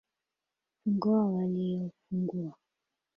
[0.83, 2.53] Fungua waliofungwa